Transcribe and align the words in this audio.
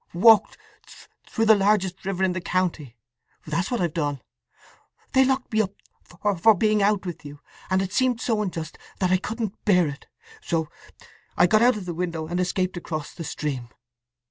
"Walked 0.15 0.57
through 1.27 1.45
the 1.45 1.53
largest 1.53 2.03
river 2.07 2.23
in 2.23 2.33
the 2.33 2.41
county—that's 2.41 3.69
what 3.69 3.79
I've 3.81 3.93
done! 3.93 4.19
They 5.13 5.23
locked 5.23 5.53
me 5.53 5.61
up 5.61 5.75
for 6.39 6.55
being 6.55 6.81
out 6.81 7.05
with 7.05 7.23
you; 7.23 7.39
and 7.69 7.83
it 7.83 7.93
seemed 7.93 8.19
so 8.19 8.41
unjust 8.41 8.79
that 8.97 9.11
I 9.11 9.17
couldn't 9.17 9.63
bear 9.63 9.87
it, 9.87 10.07
so 10.41 10.69
I 11.37 11.45
got 11.45 11.61
out 11.61 11.77
of 11.77 11.85
the 11.85 11.93
window 11.93 12.25
and 12.25 12.39
escaped 12.39 12.77
across 12.77 13.13
the 13.13 13.23
stream!" 13.23 13.69